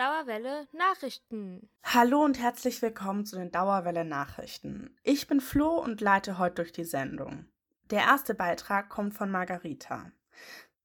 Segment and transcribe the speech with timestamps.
[0.00, 1.68] Dauerwelle Nachrichten.
[1.84, 4.96] Hallo und herzlich willkommen zu den Dauerwelle Nachrichten.
[5.02, 7.44] Ich bin Flo und leite heute durch die Sendung.
[7.90, 10.10] Der erste Beitrag kommt von Margarita.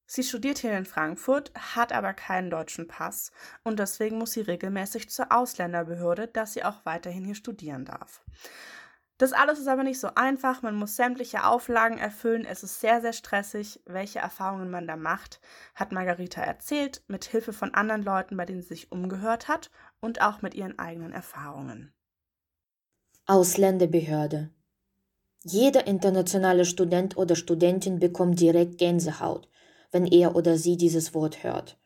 [0.05, 3.31] Sie studiert hier in Frankfurt, hat aber keinen deutschen Pass
[3.63, 8.21] und deswegen muss sie regelmäßig zur Ausländerbehörde, dass sie auch weiterhin hier studieren darf.
[9.17, 10.61] Das alles ist aber nicht so einfach.
[10.61, 12.45] Man muss sämtliche Auflagen erfüllen.
[12.45, 13.79] Es ist sehr, sehr stressig.
[13.85, 15.39] Welche Erfahrungen man da macht,
[15.73, 20.21] hat Margarita erzählt, mit Hilfe von anderen Leuten, bei denen sie sich umgehört hat und
[20.21, 21.93] auch mit ihren eigenen Erfahrungen.
[23.25, 24.51] Ausländerbehörde.
[25.43, 29.47] Jeder internationale Student oder Studentin bekommt direkt Gänsehaut,
[29.91, 31.77] wenn er oder sie dieses Wort hört.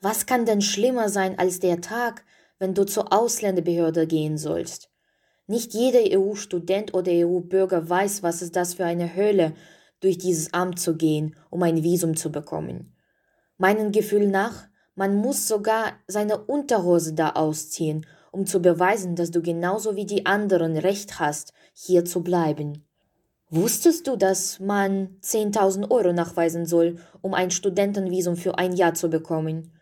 [0.00, 2.24] Was kann denn schlimmer sein als der Tag,
[2.58, 4.89] wenn du zur Ausländerbehörde gehen sollst?
[5.50, 9.52] Nicht jeder EU-Student oder EU-Bürger weiß, was ist das für eine Hölle,
[9.98, 12.94] durch dieses Amt zu gehen, um ein Visum zu bekommen.
[13.58, 19.42] Meinen Gefühl nach, man muss sogar seine Unterhose da ausziehen, um zu beweisen, dass du
[19.42, 22.86] genauso wie die anderen Recht hast, hier zu bleiben.
[23.48, 29.10] Wusstest du, dass man 10.000 Euro nachweisen soll, um ein Studentenvisum für ein Jahr zu
[29.10, 29.72] bekommen?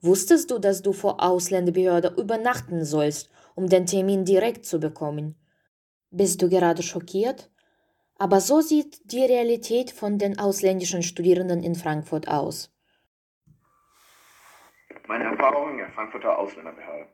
[0.00, 5.36] Wusstest du, dass du vor Ausländerbehörde übernachten sollst, um den Termin direkt zu bekommen?
[6.10, 7.50] Bist du gerade schockiert?
[8.18, 12.70] Aber so sieht die Realität von den ausländischen Studierenden in Frankfurt aus.
[15.06, 17.08] Meine Erfahrungen in der Frankfurter Ausländerbehörde.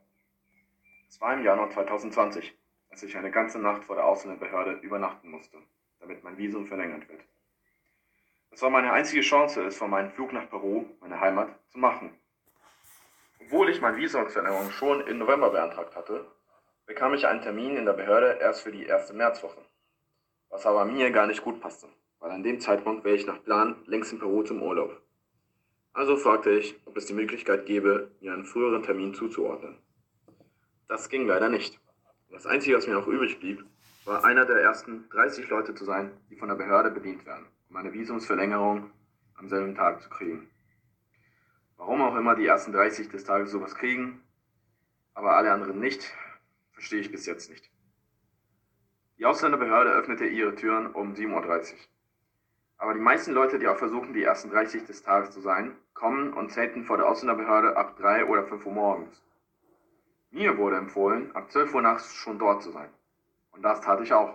[1.08, 2.52] Es war im Januar 2020,
[2.90, 5.58] als ich eine ganze Nacht vor der Ausländerbehörde übernachten musste,
[6.00, 7.22] damit mein Visum verlängert wird.
[8.50, 12.18] Es war meine einzige Chance, es von meinem Flug nach Peru, meine Heimat, zu machen.
[13.46, 16.26] Obwohl ich meine Visumsverlängerung schon im November beantragt hatte,
[16.84, 19.60] bekam ich einen Termin in der Behörde erst für die erste Märzwoche.
[20.50, 21.86] Was aber mir gar nicht gut passte,
[22.18, 25.00] weil an dem Zeitpunkt wäre ich nach Plan längst in Peru zum Urlaub.
[25.92, 29.78] Also fragte ich, ob es die Möglichkeit gäbe, mir einen früheren Termin zuzuordnen.
[30.88, 31.78] Das ging leider nicht.
[32.32, 33.64] Das Einzige, was mir noch übrig blieb,
[34.06, 37.76] war einer der ersten 30 Leute zu sein, die von der Behörde bedient werden, um
[37.76, 38.90] eine Visumsverlängerung
[39.36, 40.50] am selben Tag zu kriegen.
[41.76, 44.22] Warum auch immer die ersten 30 des Tages sowas kriegen,
[45.14, 46.12] aber alle anderen nicht,
[46.72, 47.70] verstehe ich bis jetzt nicht.
[49.18, 51.78] Die Ausländerbehörde öffnete ihre Türen um 7.30 Uhr.
[52.78, 56.34] Aber die meisten Leute, die auch versuchen, die ersten 30 des Tages zu sein, kommen
[56.34, 59.22] und zelten vor der Ausländerbehörde ab 3 oder 5 Uhr morgens.
[60.30, 62.90] Mir wurde empfohlen, ab 12 Uhr nachts schon dort zu sein.
[63.52, 64.34] Und das tat ich auch.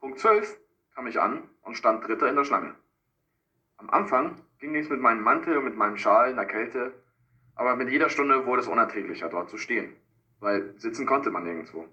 [0.00, 0.58] Punkt 12
[0.96, 2.74] kam ich an und stand Dritter in der Schlange.
[3.76, 6.92] Am Anfang ging es mit meinem Mantel und mit meinem Schal in der Kälte,
[7.56, 9.92] aber mit jeder Stunde wurde es unerträglicher, dort zu stehen,
[10.38, 11.84] weil sitzen konnte man nirgendwo.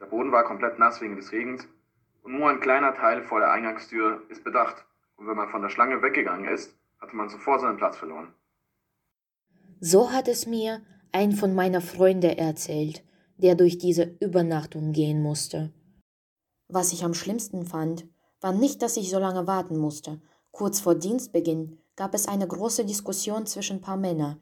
[0.00, 1.66] Der Boden war komplett nass wegen des Regens
[2.22, 4.86] und nur ein kleiner Teil vor der Eingangstür ist bedacht.
[5.16, 8.32] Und wenn man von der Schlange weggegangen ist, hatte man sofort seinen Platz verloren.
[9.80, 13.04] So hat es mir ein von meiner Freunde erzählt,
[13.38, 15.72] der durch diese Übernachtung gehen musste.
[16.68, 18.06] Was ich am schlimmsten fand,
[18.40, 20.20] war nicht, dass ich so lange warten musste.
[20.52, 24.40] Kurz vor Dienstbeginn gab es eine große Diskussion zwischen paar Männern.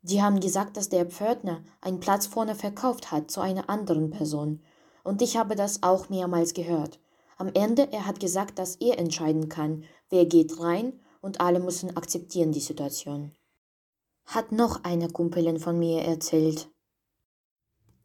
[0.00, 4.62] Die haben gesagt, dass der Pförtner einen Platz vorne verkauft hat zu einer anderen Person.
[5.02, 6.98] Und ich habe das auch mehrmals gehört.
[7.36, 11.94] Am Ende, er hat gesagt, dass er entscheiden kann, wer geht rein und alle müssen
[11.94, 13.32] akzeptieren die Situation.
[14.24, 16.70] Hat noch eine Kumpelin von mir erzählt.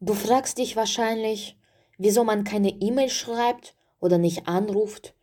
[0.00, 1.58] Du fragst dich wahrscheinlich,
[1.96, 5.14] wieso man keine E-Mail schreibt oder nicht anruft.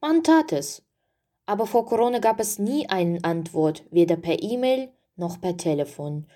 [0.00, 0.82] Man tat es.
[1.50, 6.28] Aber vor Corona gab es nie eine Antwort, weder per E-Mail noch per Telefon.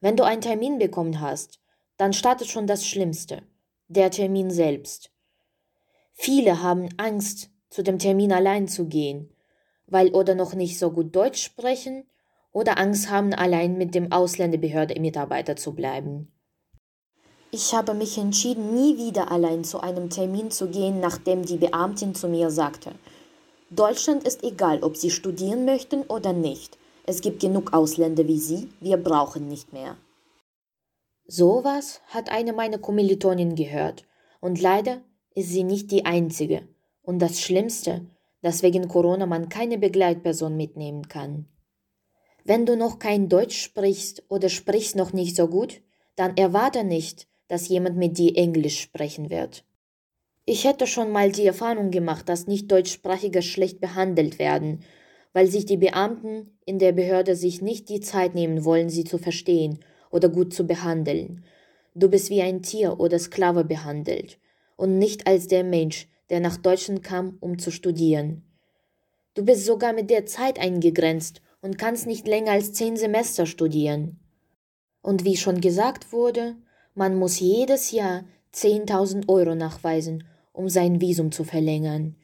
[0.00, 1.60] Wenn du einen Termin bekommen hast,
[1.98, 3.44] dann startet schon das Schlimmste,
[3.86, 5.12] der Termin selbst.
[6.14, 9.32] Viele haben Angst, zu dem Termin allein zu gehen,
[9.86, 12.02] weil oder noch nicht so gut Deutsch sprechen
[12.50, 16.32] oder Angst haben, allein mit dem Ausländerbehörde-Mitarbeiter zu bleiben.
[17.52, 22.16] Ich habe mich entschieden, nie wieder allein zu einem Termin zu gehen, nachdem die Beamtin
[22.16, 22.90] zu mir sagte,
[23.70, 26.78] Deutschland ist egal, ob Sie studieren möchten oder nicht.
[27.04, 29.96] Es gibt genug Ausländer wie Sie, wir brauchen nicht mehr.
[31.26, 34.04] Sowas hat eine meiner Kommilitonin gehört,
[34.40, 35.02] und leider
[35.34, 36.68] ist sie nicht die einzige.
[37.02, 38.06] Und das Schlimmste,
[38.42, 41.46] dass wegen Corona man keine Begleitperson mitnehmen kann.
[42.44, 45.82] Wenn du noch kein Deutsch sprichst oder sprichst noch nicht so gut,
[46.14, 49.64] dann erwarte nicht, dass jemand mit dir Englisch sprechen wird.
[50.48, 54.84] Ich hätte schon mal die Erfahrung gemacht, dass Nicht-Deutschsprachige schlecht behandelt werden,
[55.32, 59.18] weil sich die Beamten in der Behörde sich nicht die Zeit nehmen wollen, sie zu
[59.18, 59.80] verstehen
[60.12, 61.44] oder gut zu behandeln.
[61.96, 64.38] Du bist wie ein Tier oder Sklave behandelt
[64.76, 68.44] und nicht als der Mensch, der nach Deutschland kam, um zu studieren.
[69.34, 74.20] Du bist sogar mit der Zeit eingegrenzt und kannst nicht länger als zehn Semester studieren.
[75.02, 76.54] Und wie schon gesagt wurde,
[76.94, 80.24] man muss jedes Jahr 10.000 Euro nachweisen,
[80.56, 82.16] um sein Visum zu verlängern.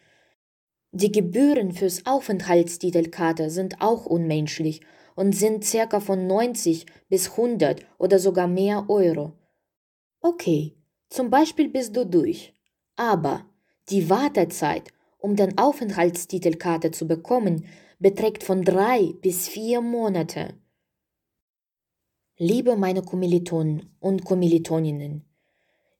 [0.93, 4.81] Die Gebühren fürs Aufenthaltstitelkarte sind auch unmenschlich
[5.15, 9.33] und sind circa von 90 bis 100 oder sogar mehr Euro.
[10.21, 10.75] Okay,
[11.09, 12.55] zum Beispiel bist du durch.
[12.97, 13.47] Aber
[13.89, 17.67] die Wartezeit, um den Aufenthaltstitelkarte zu bekommen,
[17.99, 20.55] beträgt von drei bis vier Monate.
[22.37, 25.25] Liebe meine Kommilitonen und Kommilitoninnen,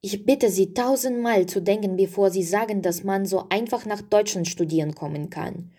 [0.05, 4.49] ich bitte Sie tausendmal zu denken, bevor Sie sagen, dass man so einfach nach Deutschland
[4.49, 5.71] studieren kommen kann.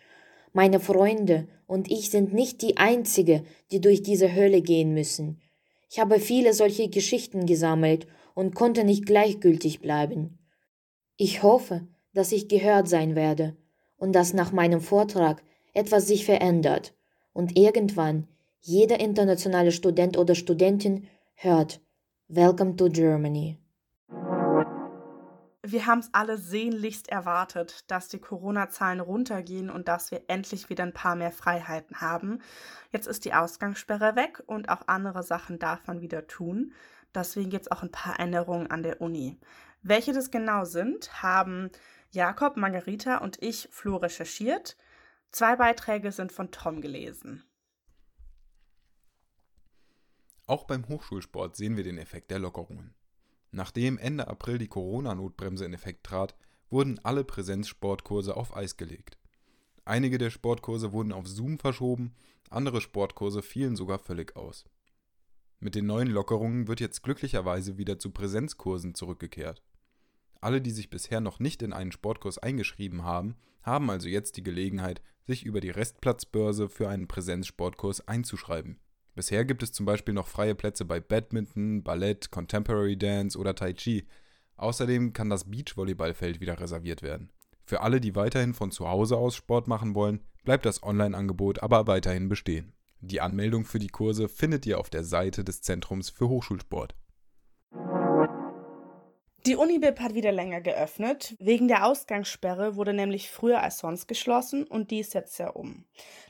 [0.54, 5.42] Meine Freunde und ich sind nicht die Einzige, die durch diese Hölle gehen müssen.
[5.90, 10.40] Ich habe viele solche Geschichten gesammelt und konnte nicht gleichgültig bleiben.
[11.18, 13.58] Ich hoffe, dass ich gehört sein werde
[13.98, 15.44] und dass nach meinem Vortrag
[15.74, 16.94] etwas sich verändert
[17.34, 18.28] und irgendwann
[18.62, 21.82] jeder internationale Student oder Studentin hört
[22.30, 23.63] Welcome to Germany.
[25.66, 30.84] Wir haben es alle sehnlichst erwartet, dass die Corona-Zahlen runtergehen und dass wir endlich wieder
[30.84, 32.42] ein paar mehr Freiheiten haben.
[32.92, 36.74] Jetzt ist die Ausgangssperre weg und auch andere Sachen darf man wieder tun.
[37.16, 39.40] Deswegen gibt es auch ein paar Änderungen an der Uni.
[39.82, 41.72] Welche das genau sind, haben
[42.12, 44.76] Jakob, Margarita und ich, Flo, recherchiert.
[45.32, 47.42] Zwei Beiträge sind von Tom gelesen.
[50.46, 52.94] Auch beim Hochschulsport sehen wir den Effekt der Lockerungen.
[53.56, 56.36] Nachdem Ende April die Corona-Notbremse in Effekt trat,
[56.72, 59.20] wurden alle Präsenzsportkurse auf Eis gelegt.
[59.86, 62.16] Einige der Sportkurse wurden auf Zoom verschoben,
[62.50, 64.66] andere Sportkurse fielen sogar völlig aus.
[65.60, 69.62] Mit den neuen Lockerungen wird jetzt glücklicherweise wieder zu Präsenzkursen zurückgekehrt.
[70.42, 74.44] Alle, die sich bisher noch nicht in einen Sportkurs eingeschrieben haben, haben also jetzt die
[74.44, 78.80] Gelegenheit, sich über die Restplatzbörse für einen Präsenzsportkurs einzuschreiben.
[79.16, 83.74] Bisher gibt es zum Beispiel noch freie Plätze bei Badminton, Ballett, Contemporary Dance oder Tai
[83.74, 84.08] Chi.
[84.58, 87.30] Außerdem kann das Beachvolleyballfeld wieder reserviert werden.
[87.66, 91.88] Für alle, die weiterhin von zu Hause aus Sport machen wollen, bleibt das Online-Angebot aber
[91.88, 92.74] weiterhin bestehen.
[93.02, 96.96] Die Anmeldung für die Kurse findet ihr auf der Seite des Zentrums für Hochschulsport.
[99.46, 101.36] Die Unibib hat wieder länger geöffnet.
[101.38, 105.84] Wegen der Ausgangssperre wurde nämlich früher als sonst geschlossen und dies setzt ja um.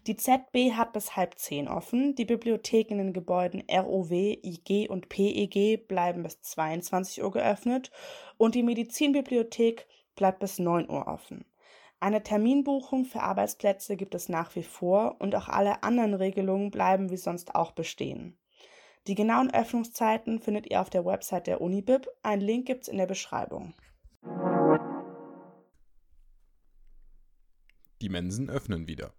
[0.08, 2.16] Die ZB hat bis halb zehn offen.
[2.16, 7.92] Die Bibliotheken in den Gebäuden ROW, IG und PEG bleiben bis 22 Uhr geöffnet
[8.38, 11.46] und die Medizinbibliothek bleibt bis 9 Uhr offen.
[12.00, 17.12] Eine Terminbuchung für Arbeitsplätze gibt es nach wie vor und auch alle anderen Regelungen bleiben
[17.12, 18.40] wie sonst auch bestehen.
[19.08, 22.08] Die genauen Öffnungszeiten findet ihr auf der Website der Unibib.
[22.22, 23.74] Ein Link gibt es in der Beschreibung.
[28.02, 29.14] Die Mensen öffnen wieder.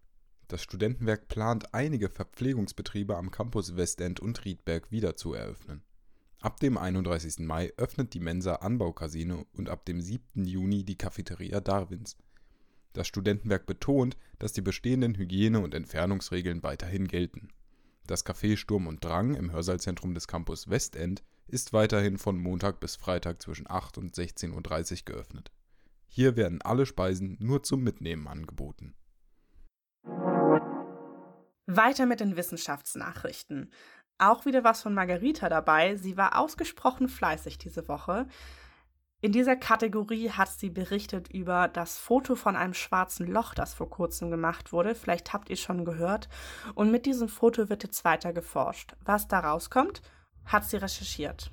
[0.48, 5.82] Das Studentenwerk plant, einige Verpflegungsbetriebe am Campus Westend und Riedberg wieder zu eröffnen.
[6.40, 7.40] Ab dem 31.
[7.40, 10.44] Mai öffnet die Mensa Anbaukasino und ab dem 7.
[10.46, 12.16] Juni die Cafeteria Darwins.
[12.94, 17.48] Das Studentenwerk betont, dass die bestehenden Hygiene- und Entfernungsregeln weiterhin gelten.
[18.06, 22.96] Das Café Sturm und Drang im Hörsaalzentrum des Campus Westend ist weiterhin von Montag bis
[22.96, 25.50] Freitag zwischen 8 und 16.30 Uhr geöffnet.
[26.06, 28.94] Hier werden alle Speisen nur zum Mitnehmen angeboten.
[31.66, 33.72] Weiter mit den Wissenschaftsnachrichten.
[34.18, 35.96] Auch wieder was von Margarita dabei.
[35.96, 38.28] Sie war ausgesprochen fleißig diese Woche.
[39.24, 43.88] In dieser Kategorie hat sie berichtet über das Foto von einem schwarzen Loch, das vor
[43.88, 44.94] kurzem gemacht wurde.
[44.94, 46.28] Vielleicht habt ihr schon gehört.
[46.74, 48.94] Und mit diesem Foto wird jetzt weiter geforscht.
[49.02, 50.02] Was da rauskommt,
[50.44, 51.50] hat sie recherchiert.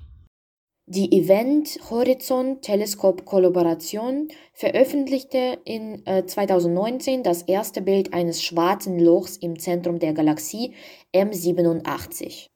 [0.84, 9.38] Die Event Horizont Teleskop Kollaboration veröffentlichte in äh, 2019 das erste Bild eines schwarzen Lochs
[9.38, 10.74] im Zentrum der Galaxie
[11.14, 12.51] M87.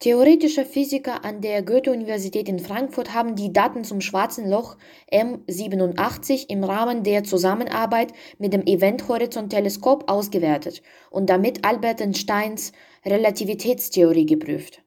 [0.00, 4.76] Theoretische Physiker an der Goethe-Universität in Frankfurt haben die Daten zum Schwarzen Loch
[5.12, 12.70] M87 im Rahmen der Zusammenarbeit mit dem Event-Horizont-Teleskop ausgewertet und damit Albert Einsteins
[13.04, 14.84] Relativitätstheorie geprüft.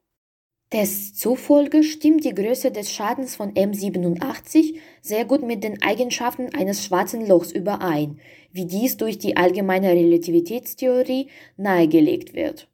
[0.69, 6.85] Tests zufolge stimmt die Größe des Schadens von M87 sehr gut mit den Eigenschaften eines
[6.85, 8.21] schwarzen Lochs überein,
[8.53, 11.27] wie dies durch die allgemeine Relativitätstheorie
[11.57, 12.70] nahegelegt wird.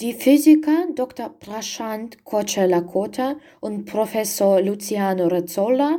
[0.00, 1.28] Die Physiker Dr.
[1.40, 5.98] Prashant Kocherlakota und Professor Luciano Rezzolla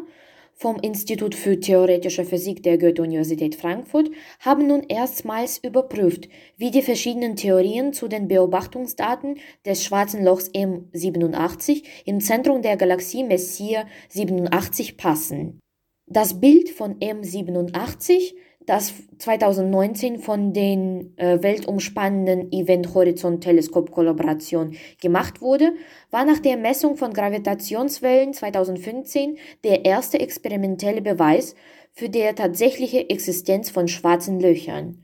[0.54, 7.36] vom Institut für Theoretische Physik der Goethe-Universität Frankfurt haben nun erstmals überprüft, wie die verschiedenen
[7.36, 15.60] Theorien zu den Beobachtungsdaten des schwarzen Lochs M87 im Zentrum der Galaxie Messier 87 passen.
[16.06, 18.34] Das Bild von M87
[18.70, 25.74] das 2019 von den äh, weltumspannenden Event Horizont Teleskop Kollaboration gemacht wurde,
[26.12, 31.56] war nach der Messung von Gravitationswellen 2015 der erste experimentelle Beweis
[31.94, 35.04] für die tatsächliche Existenz von schwarzen Löchern.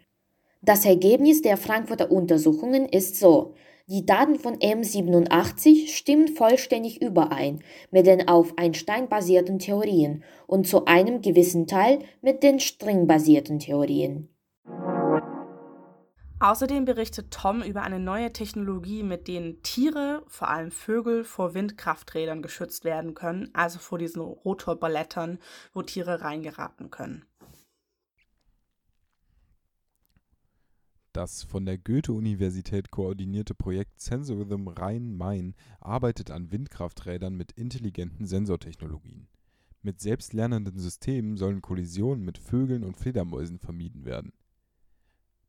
[0.62, 3.56] Das Ergebnis der Frankfurter Untersuchungen ist so.
[3.88, 10.86] Die Daten von M87 stimmen vollständig überein mit den auf Einstein basierten Theorien und zu
[10.86, 14.30] einem gewissen Teil mit den stringbasierten Theorien.
[16.40, 22.42] Außerdem berichtet Tom über eine neue Technologie, mit denen Tiere, vor allem Vögel, vor Windkrafträdern
[22.42, 25.38] geschützt werden können, also vor diesen Rotorblättern,
[25.74, 27.26] wo Tiere reingeraten können.
[31.16, 39.30] Das von der Goethe-Universität koordinierte Projekt Sensorithm Rhein-Main arbeitet an Windkrafträdern mit intelligenten Sensortechnologien.
[39.82, 44.34] Mit selbstlernenden Systemen sollen Kollisionen mit Vögeln und Fledermäusen vermieden werden.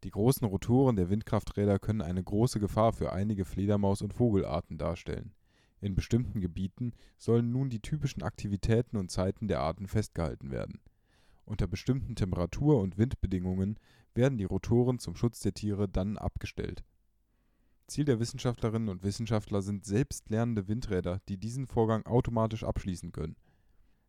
[0.05, 5.33] Die großen Rotoren der Windkrafträder können eine große Gefahr für einige Fledermaus- und Vogelarten darstellen.
[5.81, 10.79] In bestimmten Gebieten sollen nun die typischen Aktivitäten und Zeiten der Arten festgehalten werden.
[11.45, 13.81] Unter bestimmten Temperatur- und Windbedingungen
[14.17, 16.85] werden die Rotoren zum Schutz der Tiere dann abgestellt.
[17.87, 23.37] Ziel der Wissenschaftlerinnen und Wissenschaftler sind selbstlernende Windräder, die diesen Vorgang automatisch abschließen können.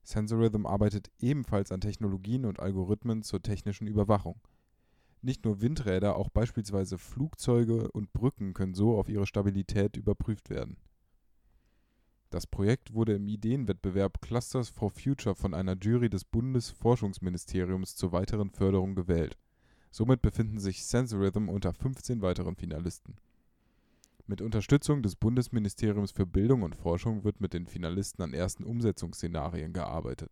[0.04, 4.40] Sensorithm arbeitet ebenfalls an Technologien und Algorithmen zur technischen Überwachung.
[5.22, 10.78] Nicht nur Windräder, auch beispielsweise Flugzeuge und Brücken können so auf ihre Stabilität überprüft werden.
[12.30, 18.50] Das Projekt wurde im Ideenwettbewerb Clusters for Future von einer Jury des Bundesforschungsministeriums zur weiteren
[18.50, 19.38] Förderung gewählt
[19.98, 23.16] Somit befinden sich Sensorithm unter 15 weiteren Finalisten.
[24.28, 29.74] Mit Unterstützung des Bundesministeriums für Bildung und Forschung wird mit den Finalisten an ersten Umsetzungsszenarien
[29.74, 30.30] gearbeitet.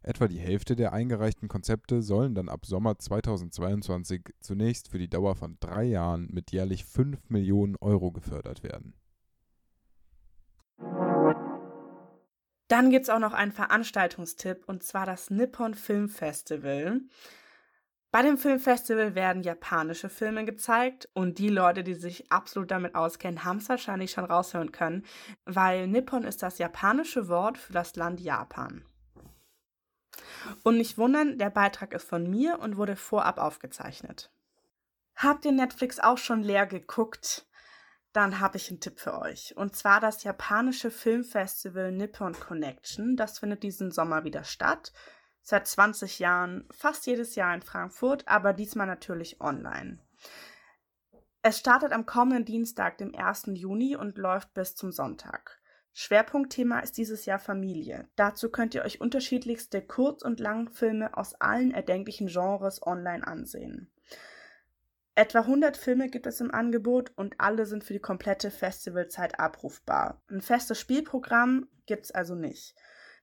[0.00, 5.34] Etwa die Hälfte der eingereichten Konzepte sollen dann ab Sommer 2022 zunächst für die Dauer
[5.34, 8.94] von drei Jahren mit jährlich 5 Millionen Euro gefördert werden.
[12.68, 17.02] Dann gibt es auch noch einen Veranstaltungstipp und zwar das Nippon Film Festival.
[18.10, 23.44] Bei dem Filmfestival werden japanische Filme gezeigt und die Leute, die sich absolut damit auskennen,
[23.44, 25.04] haben es wahrscheinlich schon raushören können,
[25.44, 28.82] weil Nippon ist das japanische Wort für das Land Japan.
[30.62, 34.32] Und nicht wundern, der Beitrag ist von mir und wurde vorab aufgezeichnet.
[35.14, 37.46] Habt ihr Netflix auch schon leer geguckt?
[38.14, 39.54] Dann habe ich einen Tipp für euch.
[39.56, 43.16] Und zwar das japanische Filmfestival Nippon Connection.
[43.16, 44.92] Das findet diesen Sommer wieder statt
[45.48, 49.98] seit 20 Jahren, fast jedes Jahr in Frankfurt, aber diesmal natürlich online.
[51.40, 53.44] Es startet am kommenden Dienstag, dem 1.
[53.54, 55.58] Juni und läuft bis zum Sonntag.
[55.94, 58.08] Schwerpunktthema ist dieses Jahr Familie.
[58.14, 63.90] Dazu könnt ihr euch unterschiedlichste Kurz- und Langfilme aus allen erdenklichen Genres online ansehen.
[65.14, 70.20] Etwa 100 Filme gibt es im Angebot und alle sind für die komplette Festivalzeit abrufbar.
[70.30, 72.76] Ein festes Spielprogramm gibt es also nicht.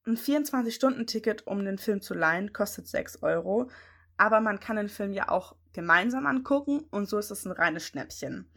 [0.08, 3.70] Ein 24-Stunden-Ticket, um den Film zu leihen, kostet 6 Euro.
[4.18, 7.84] Aber man kann den Film ja auch gemeinsam angucken und so ist es ein reines
[7.84, 8.50] Schnäppchen.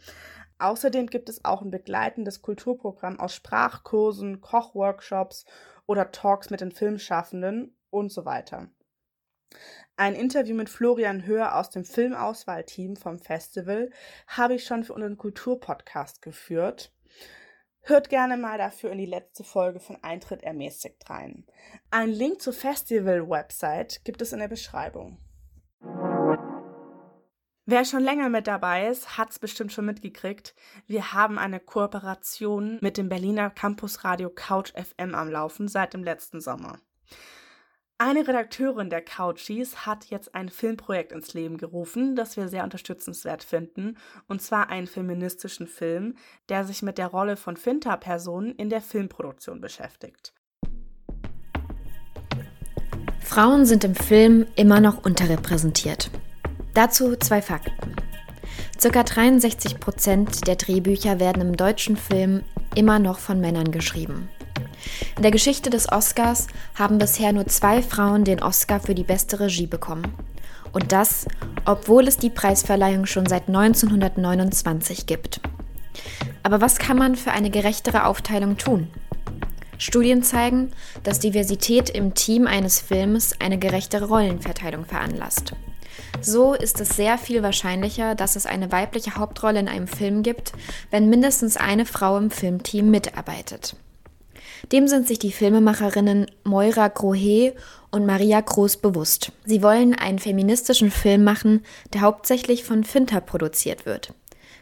[0.59, 5.47] Außerdem gibt es auch ein begleitendes Kulturprogramm aus Sprachkursen, Kochworkshops
[5.87, 8.69] oder Talks mit den Filmschaffenden und so weiter.
[9.97, 13.91] Ein Interview mit Florian Höher aus dem Filmauswahlteam vom Festival
[14.27, 16.93] habe ich schon für unseren Kulturpodcast geführt.
[17.89, 21.47] Hört gerne mal dafür in die letzte Folge von Eintritt ermäßigt rein.
[21.91, 25.17] Ein Link zur Festival-Website gibt es in der Beschreibung.
[27.65, 30.55] Wer schon länger mit dabei ist, hat es bestimmt schon mitgekriegt.
[30.87, 36.43] Wir haben eine Kooperation mit dem Berliner Campusradio Couch FM am Laufen seit dem letzten
[36.43, 36.79] Sommer.
[38.01, 43.43] Eine Redakteurin der Couchies hat jetzt ein Filmprojekt ins Leben gerufen, das wir sehr unterstützenswert
[43.43, 43.97] finden,
[44.29, 46.15] und zwar einen feministischen Film,
[46.49, 50.33] der sich mit der Rolle von Finta-Personen in der Filmproduktion beschäftigt.
[53.21, 56.13] Frauen sind im Film immer noch unterrepräsentiert.
[56.75, 57.97] Dazu zwei Fakten.
[58.79, 62.45] Circa 63 Prozent der Drehbücher werden im deutschen Film
[62.77, 64.29] immer noch von Männern geschrieben.
[65.17, 69.41] In der Geschichte des Oscars haben bisher nur zwei Frauen den Oscar für die beste
[69.41, 70.13] Regie bekommen.
[70.73, 71.27] Und das,
[71.65, 75.41] obwohl es die Preisverleihung schon seit 1929 gibt.
[76.43, 78.89] Aber was kann man für eine gerechtere Aufteilung tun?
[79.79, 80.73] Studien zeigen,
[81.05, 85.55] dass Diversität im Team eines Films eine gerechtere Rollenverteilung veranlasst.
[86.21, 90.53] So ist es sehr viel wahrscheinlicher, dass es eine weibliche Hauptrolle in einem Film gibt,
[90.91, 93.77] wenn mindestens eine Frau im Filmteam mitarbeitet.
[94.73, 97.55] Dem sind sich die Filmemacherinnen Moira Grohe
[97.91, 99.33] und Maria Groß bewusst.
[99.45, 104.13] Sie wollen einen feministischen Film machen, der hauptsächlich von Finter produziert wird.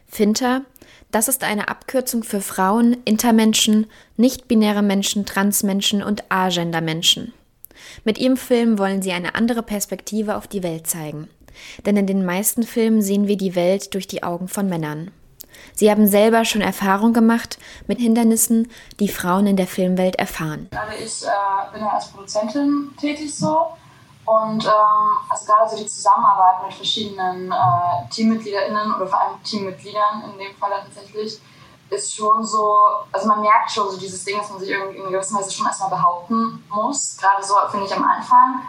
[0.06, 0.62] Finter,
[1.10, 3.86] das ist eine Abkürzung für Frauen, Intermenschen,
[4.16, 7.32] nicht-binäre Menschen, Transmenschen und Agender-Menschen.
[8.04, 11.28] Mit ihrem Film wollen sie eine andere Perspektive auf die Welt zeigen.
[11.84, 15.10] Denn in den meisten Filmen sehen wir die Welt durch die Augen von Männern.
[15.76, 20.70] Sie haben selber schon Erfahrung gemacht mit Hindernissen, die Frauen in der Filmwelt erfahren.
[20.72, 23.66] Also ich äh, bin ja als Produzentin tätig so
[24.24, 30.24] und ähm, also gerade so die Zusammenarbeit mit verschiedenen äh, TeammitgliederInnen oder vor allem Teammitgliedern
[30.32, 31.38] in dem Fall tatsächlich
[31.90, 32.78] ist schon so,
[33.12, 35.66] also man merkt schon so dieses Ding, dass man sich irgendwie in gewisser Weise schon
[35.66, 37.18] erstmal behaupten muss.
[37.20, 38.62] Gerade so finde ich am Anfang.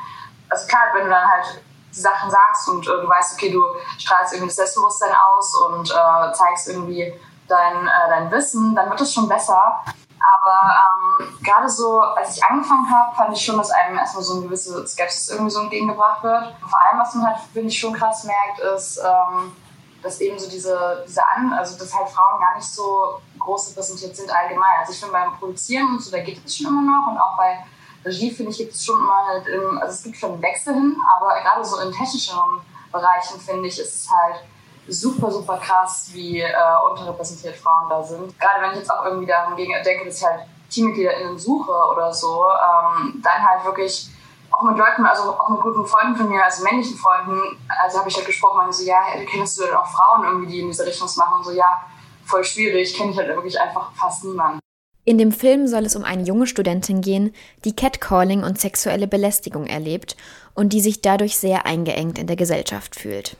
[0.49, 1.61] Also klar, wenn du dann halt
[2.01, 3.61] Sachen sagst und äh, du weißt, okay, du
[3.97, 7.13] strahlst irgendwie das Selbstbewusstsein aus und äh, zeigst irgendwie
[7.47, 9.81] dein, äh, dein Wissen, dann wird es schon besser.
[10.19, 10.75] Aber
[11.21, 14.43] ähm, gerade so, als ich angefangen habe, fand ich schon, dass einem erstmal so eine
[14.43, 16.55] gewisse Skepsis irgendwie so entgegengebracht wird.
[16.67, 19.55] Vor allem, was man halt, finde ich, schon krass merkt, ist, ähm,
[20.01, 24.15] dass eben so diese, diese An, also dass halt Frauen gar nicht so groß repräsentiert
[24.15, 24.79] sind allgemein.
[24.79, 27.37] Also ich finde beim Produzieren und so, da geht es schon immer noch und auch
[27.37, 27.63] bei
[28.07, 30.73] Regie, finde ich, gibt es schon immer halt, im, also es gibt schon einen Wechsel
[30.73, 32.61] hin, aber gerade so in technischeren
[32.91, 34.43] Bereichen, finde ich, ist es halt
[34.87, 36.53] super, super krass, wie äh,
[36.89, 38.39] unterrepräsentiert Frauen da sind.
[38.39, 42.45] Gerade wenn ich jetzt auch irgendwie daran denke, dass ich halt TeammitgliederInnen suche oder so,
[42.45, 44.09] ähm, dann halt wirklich
[44.51, 48.09] auch mit Leuten, also auch mit guten Freunden von mir, also männlichen Freunden, also habe
[48.09, 50.85] ich halt gesprochen, meine so, ja, kennst du denn auch Frauen irgendwie, die in diese
[50.85, 51.37] Richtung machen?
[51.37, 51.81] Und so, ja,
[52.25, 54.59] voll schwierig, kenne ich halt wirklich einfach fast niemanden.
[55.07, 57.31] In dem Film soll es um eine junge Studentin gehen,
[57.63, 60.17] die Catcalling und sexuelle Belästigung erlebt
[60.53, 63.37] und die sich dadurch sehr eingeengt in der Gesellschaft fühlt.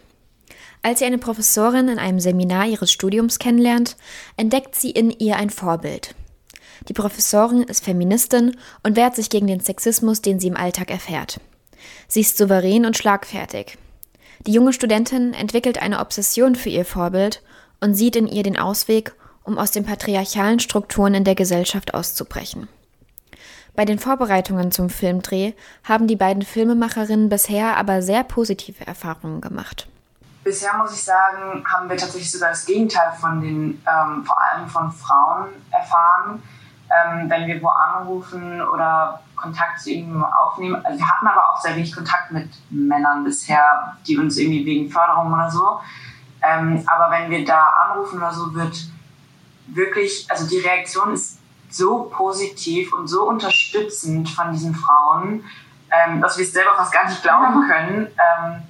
[0.81, 3.97] Als sie eine Professorin in einem Seminar ihres Studiums kennenlernt,
[4.37, 6.15] entdeckt sie in ihr ein Vorbild.
[6.87, 11.41] Die Professorin ist Feministin und wehrt sich gegen den Sexismus, den sie im Alltag erfährt.
[12.07, 13.77] Sie ist souverän und schlagfertig.
[14.45, 17.41] Die junge Studentin entwickelt eine Obsession für ihr Vorbild
[17.81, 19.13] und sieht in ihr den Ausweg,
[19.47, 22.67] um aus den patriarchalen Strukturen in der Gesellschaft auszubrechen.
[23.75, 29.87] Bei den Vorbereitungen zum Filmdreh haben die beiden Filmemacherinnen bisher aber sehr positive Erfahrungen gemacht.
[30.43, 34.67] Bisher muss ich sagen, haben wir tatsächlich sogar das Gegenteil von den, ähm, vor allem
[34.67, 36.41] von Frauen erfahren,
[36.89, 40.83] ähm, wenn wir wo anrufen oder Kontakt zu ihnen aufnehmen.
[40.83, 44.89] Also wir hatten aber auch sehr wenig Kontakt mit Männern bisher, die uns irgendwie wegen
[44.89, 45.79] Förderung oder so.
[46.41, 48.75] Ähm, aber wenn wir da anrufen oder so, wird
[49.67, 55.43] wirklich, also die Reaktion ist so positiv und so unterstützend von diesen Frauen,
[55.91, 58.63] ähm, dass wir es selber fast gar nicht glauben können, ähm,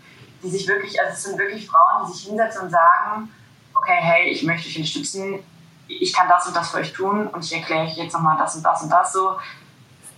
[0.43, 3.31] die sich wirklich, also es sind wirklich Frauen, die sich hinsetzen und sagen,
[3.75, 5.39] okay, hey, ich möchte euch unterstützen,
[5.87, 8.55] ich kann das und das für euch tun und ich erkläre euch jetzt nochmal das
[8.55, 9.37] und das und das so.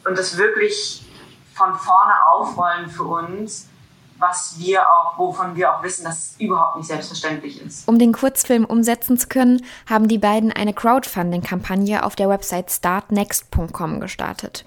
[0.06, 1.06] Und das wirklich
[1.54, 3.69] von vorne aufrollen für uns
[4.20, 7.88] was wir auch, wovon wir auch wissen, dass es überhaupt nicht selbstverständlich ist.
[7.88, 14.00] Um den Kurzfilm umsetzen zu können, haben die beiden eine Crowdfunding-Kampagne auf der Website startnext.com
[14.00, 14.66] gestartet.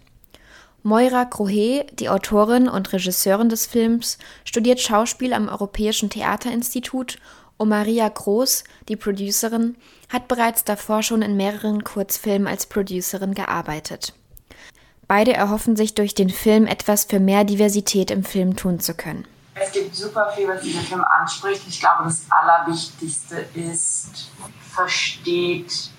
[0.83, 7.19] Moira Grohe, die Autorin und Regisseurin des Films, studiert Schauspiel am Europäischen Theaterinstitut
[7.57, 9.77] und Maria Groß, die Producerin,
[10.09, 14.15] hat bereits davor schon in mehreren Kurzfilmen als Producerin gearbeitet.
[15.07, 19.27] Beide erhoffen sich durch den Film etwas für mehr Diversität im Film tun zu können.
[19.65, 21.63] Es gibt super viel, was dieser Film anspricht.
[21.69, 24.31] Ich glaube, das Allerwichtigste ist,
[24.75, 25.91] versteht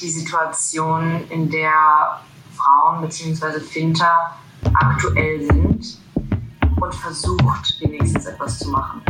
[0.00, 2.20] die Situation, in der
[2.56, 3.60] Frauen bzw.
[3.60, 4.34] Finter
[4.74, 5.98] aktuell sind
[6.80, 9.02] und versucht wenigstens etwas zu machen.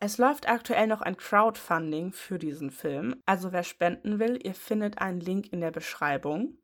[0.00, 3.20] Es läuft aktuell noch ein Crowdfunding für diesen Film.
[3.26, 6.56] Also wer spenden will, ihr findet einen Link in der Beschreibung.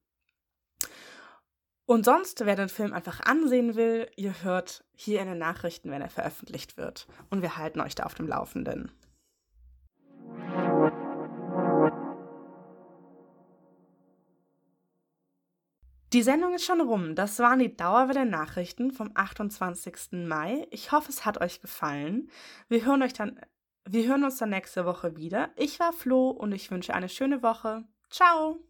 [1.87, 6.01] Und sonst, wer den Film einfach ansehen will, ihr hört hier in den Nachrichten, wenn
[6.01, 7.09] er veröffentlicht wird.
[7.29, 8.93] Und wir halten euch da auf dem Laufenden.
[16.15, 17.17] Die Sendung ist schon rum.
[17.17, 20.13] Das waren die Dauerwelle Nachrichten vom 28.
[20.13, 20.65] Mai.
[20.71, 22.31] Ich hoffe, es hat euch gefallen.
[22.69, 23.41] Wir hören euch dann,
[23.85, 25.51] wir hören uns dann nächste Woche wieder.
[25.57, 27.83] Ich war Flo und ich wünsche eine schöne Woche.
[28.11, 28.61] Ciao!